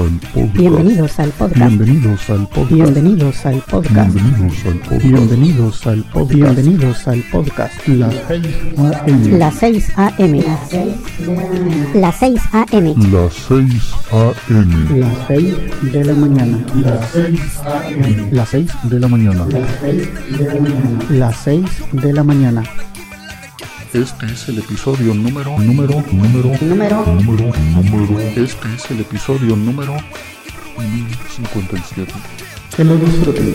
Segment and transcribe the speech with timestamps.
[0.00, 0.56] al podcast.
[0.56, 1.58] Bienvenidos al podcast.
[1.58, 2.70] Bienvenidos al podcast.
[2.70, 4.14] Bienvenidos al podcast.
[5.02, 6.34] Bienvenidos al podcast.
[6.34, 7.88] Bienvenidos al podcast.
[7.88, 9.34] Las 6 AM.
[9.38, 10.44] Las 6 AM.
[11.94, 13.12] Las 6 AM.
[13.12, 15.00] Las 6 AM.
[15.00, 15.54] Las 6
[15.92, 16.64] de la mañana.
[16.76, 18.32] Las 6 AM.
[18.32, 19.46] Las 6 de la mañana.
[19.50, 21.04] Las 6 de la mañana.
[21.10, 22.62] Las 6 de la mañana.
[23.92, 28.20] Este es el episodio número, número, número, número, número, número.
[28.20, 29.96] Este es el episodio número
[30.78, 32.12] 1057.
[32.76, 33.52] Que lo disfruten.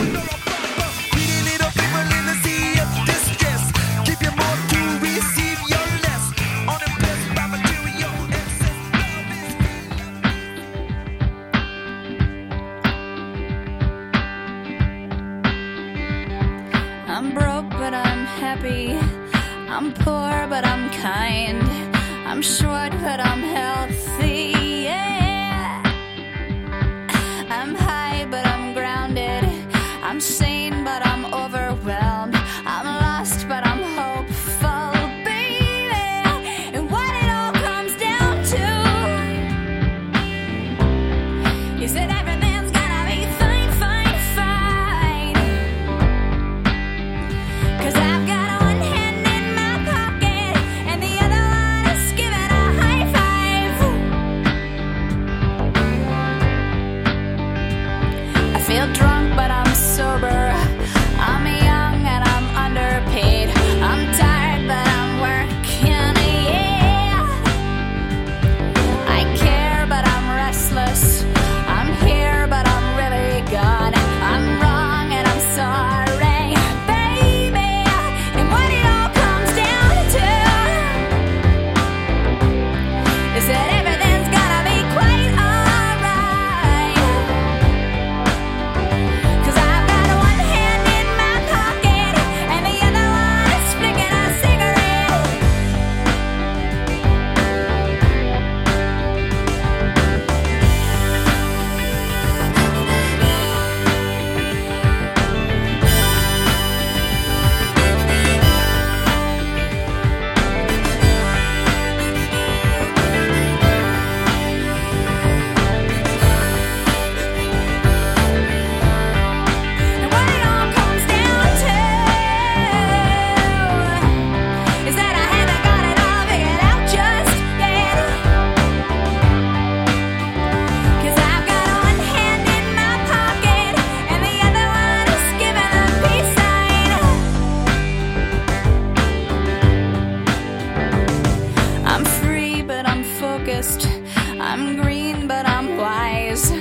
[144.39, 146.51] I'm green, but I'm wise.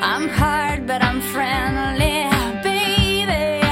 [0.00, 2.28] I'm hard, but I'm friendly,
[2.62, 3.62] baby.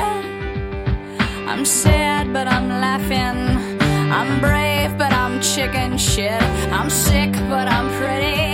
[1.46, 3.80] I'm sad, but I'm laughing.
[4.12, 6.42] I'm brave, but I'm chicken shit.
[6.72, 8.47] I'm sick, but I'm pretty.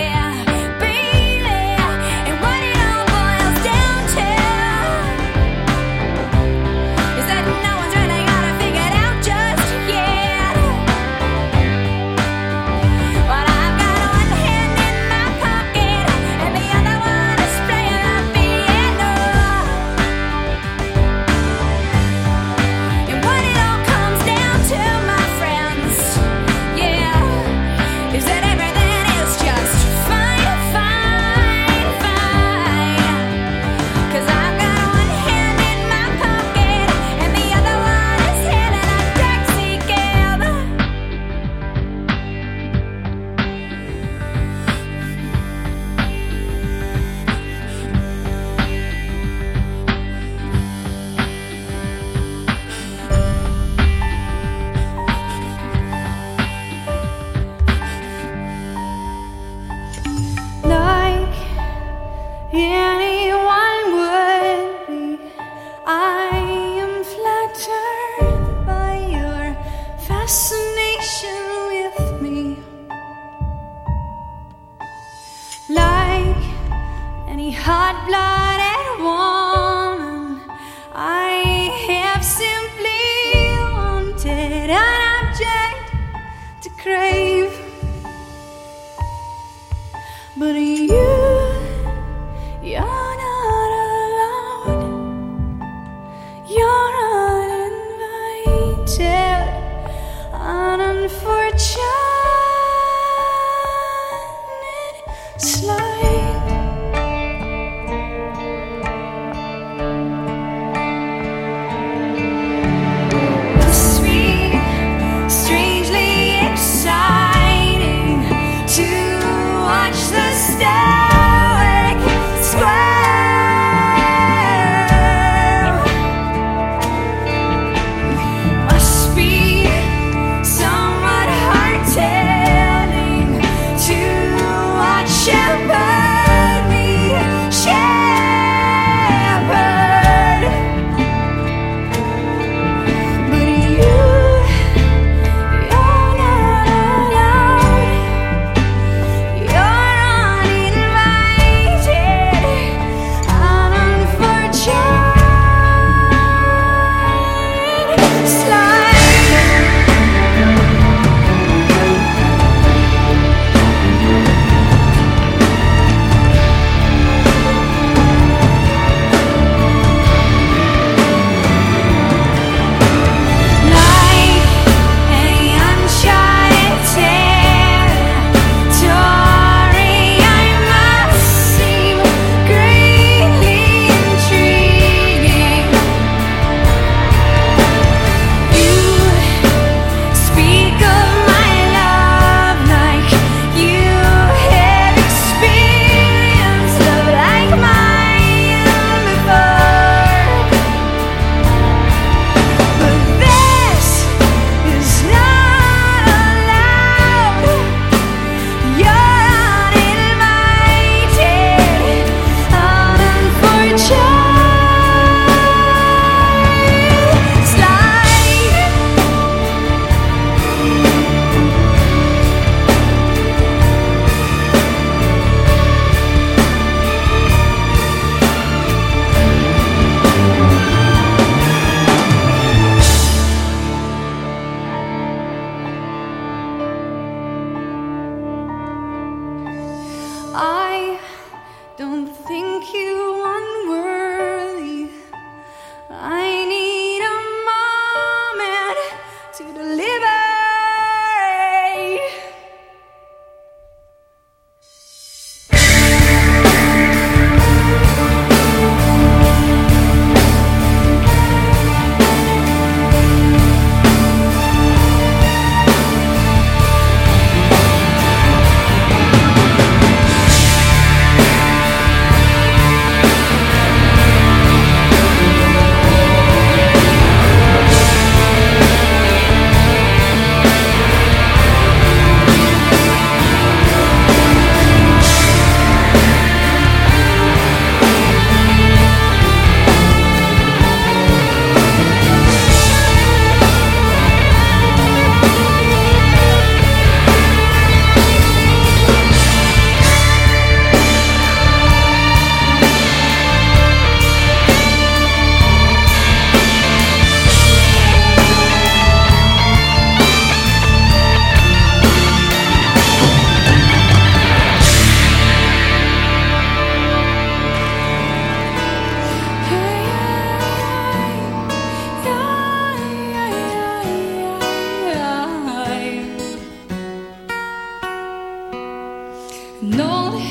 [329.61, 330.21] An old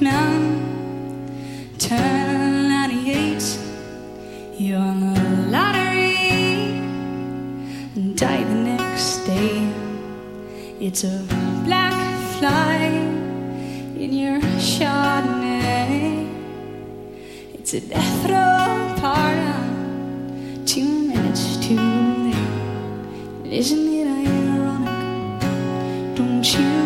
[0.00, 3.42] man turned 98.
[4.54, 6.78] He won the lottery
[7.96, 9.68] and died the next day.
[10.78, 11.24] It's a
[11.64, 11.92] black
[12.38, 12.76] fly
[13.96, 16.28] in your Chardonnay.
[17.54, 23.52] It's a death row pardon, two minutes too late.
[23.52, 25.40] Isn't it ironic?
[26.14, 26.77] Don't you?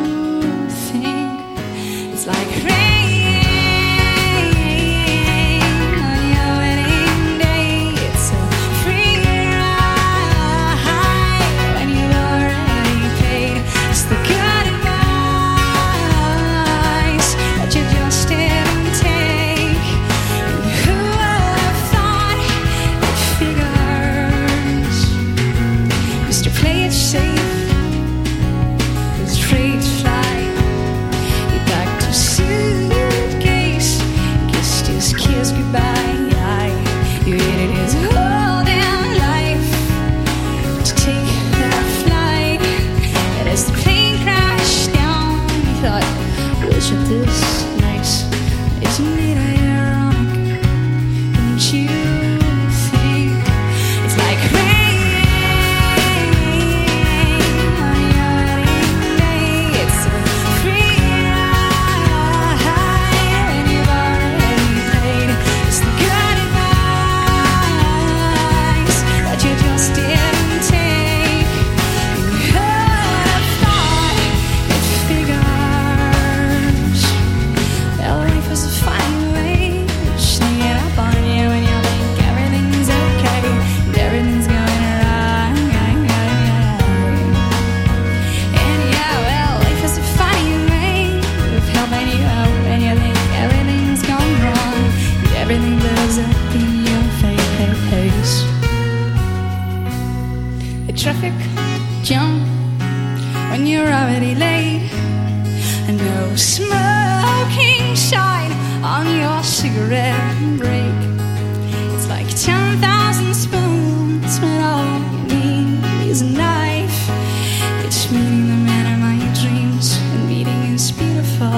[118.13, 121.49] Meeting the man of my dreams and meeting his beautiful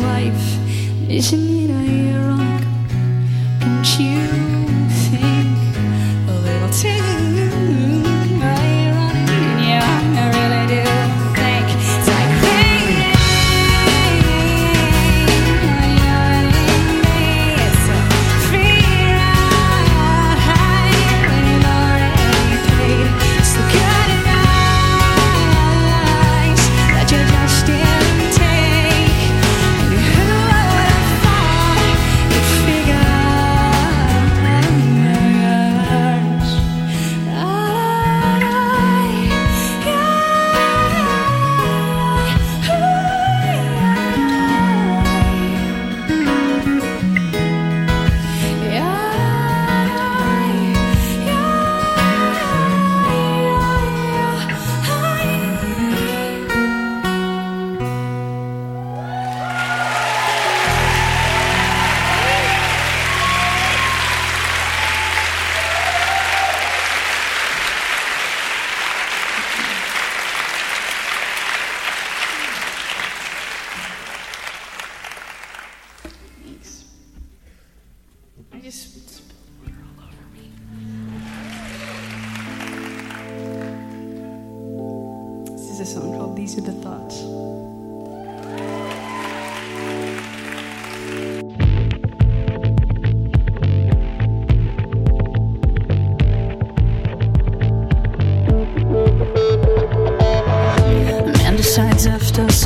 [0.00, 0.56] wife.
[1.10, 1.57] Isn't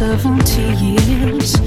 [0.03, 1.62] 70 years.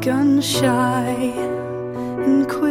[0.00, 1.32] Gun shy
[2.24, 2.67] and quivering,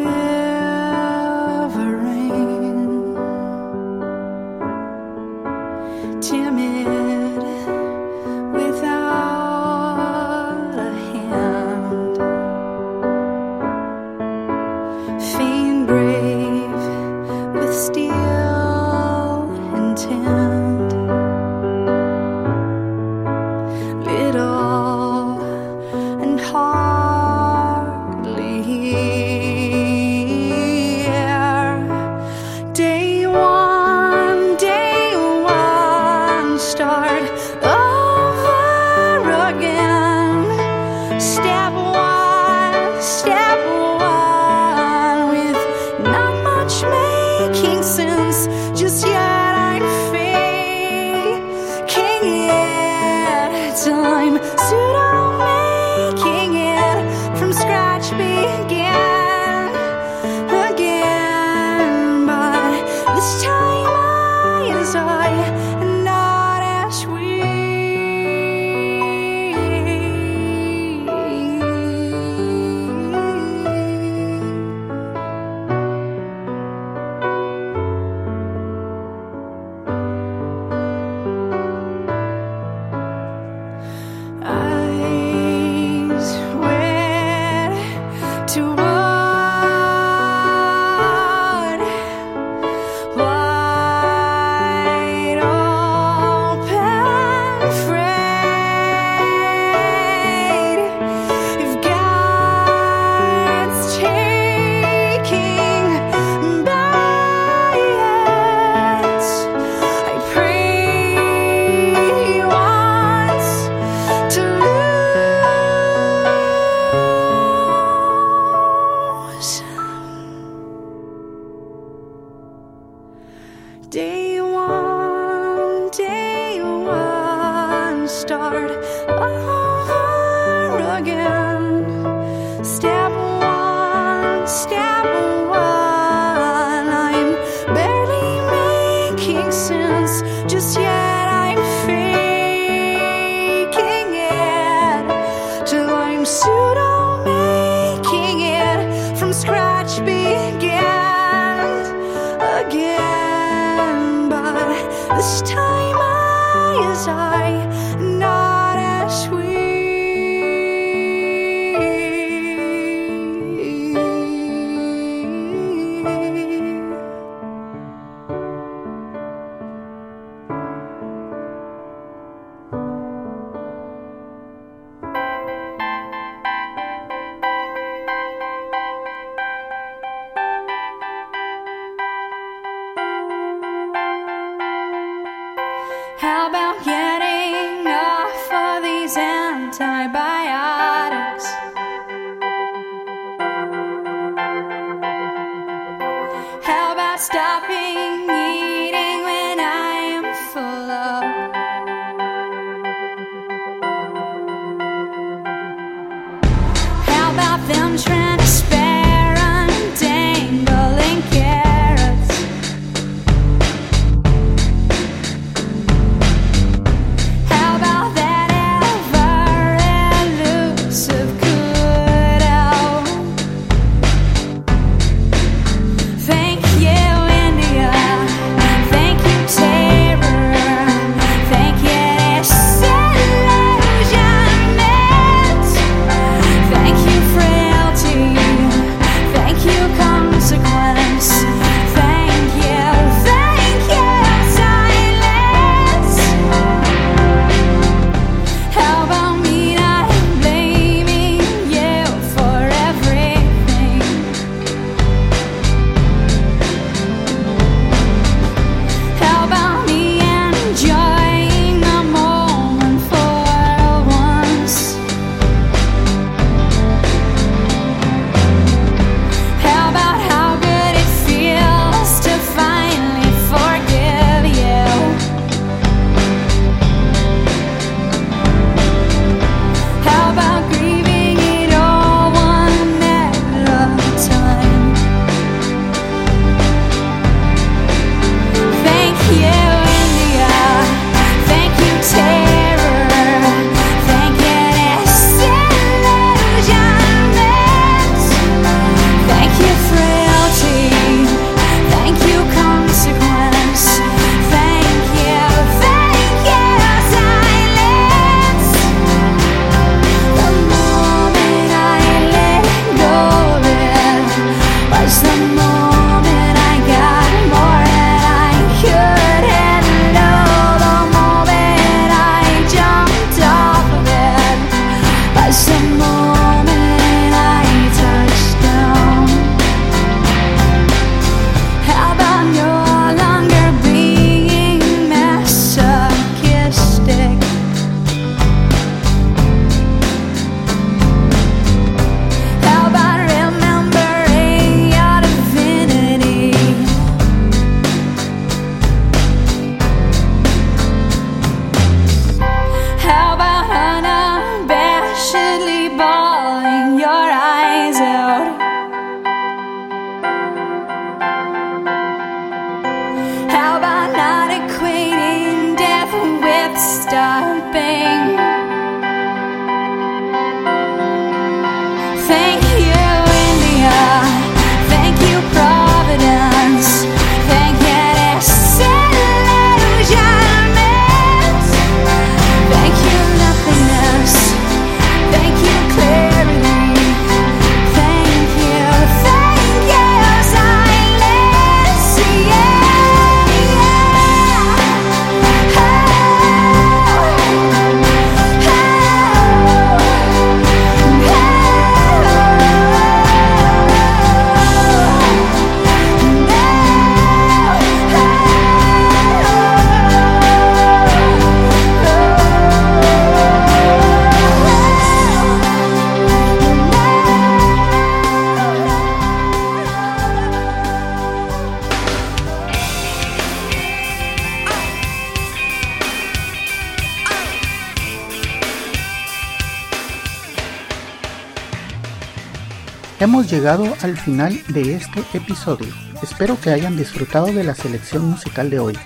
[433.38, 435.86] Hemos llegado al final de este episodio.
[436.24, 438.98] Espero que hayan disfrutado de la selección musical de hoy.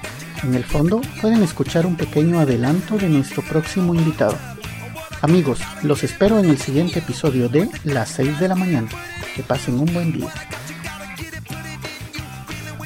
[0.41, 4.38] En el fondo pueden escuchar un pequeño adelanto de nuestro próximo invitado.
[5.22, 8.88] Amigos, los espero en el siguiente episodio de Las 6 de la mañana.
[9.36, 10.32] Que pasen un buen día.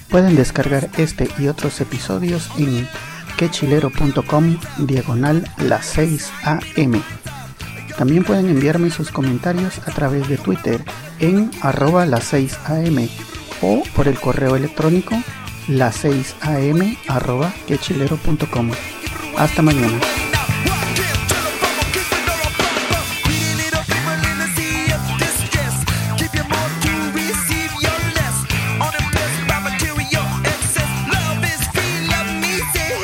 [0.09, 2.89] Pueden descargar este y otros episodios en
[3.37, 7.03] quechilero.com diagonal las 6 am.
[7.99, 10.83] También pueden enviarme sus comentarios a través de Twitter
[11.19, 13.07] en arroba las 6 am
[13.61, 15.15] o por el correo electrónico
[15.67, 18.71] las 6 am arroba quechilero.com.
[19.37, 19.99] Hasta mañana.